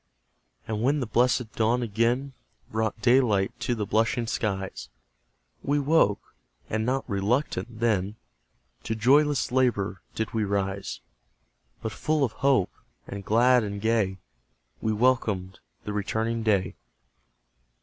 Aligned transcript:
And 0.67 0.81
when 0.81 0.99
the 0.99 1.05
blessed 1.05 1.53
dawn 1.53 1.83
again 1.83 2.33
Brought 2.71 2.99
daylight 3.03 3.51
to 3.59 3.75
the 3.75 3.85
blushing 3.85 4.25
skies, 4.25 4.89
We 5.61 5.77
woke, 5.77 6.33
and 6.71 6.83
not 6.83 7.07
RELUCTANT 7.07 7.79
then, 7.79 8.15
To 8.81 8.95
joyless 8.95 9.51
LABOUR 9.51 10.01
did 10.15 10.33
we 10.33 10.43
rise; 10.43 11.01
But 11.83 11.91
full 11.91 12.23
of 12.23 12.31
hope, 12.31 12.71
and 13.05 13.23
glad 13.23 13.63
and 13.63 13.79
gay, 13.79 14.17
We 14.81 14.91
welcomed 14.91 15.59
the 15.83 15.93
returning 15.93 16.41
day. 16.41 16.73